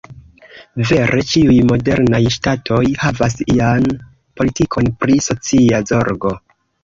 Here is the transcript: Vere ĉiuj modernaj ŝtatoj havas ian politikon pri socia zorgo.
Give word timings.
Vere 0.91 1.19
ĉiuj 1.31 1.57
modernaj 1.71 2.21
ŝtatoj 2.37 2.79
havas 3.03 3.37
ian 3.57 3.85
politikon 4.41 4.89
pri 5.05 5.19
socia 5.29 5.83
zorgo. 5.93 6.33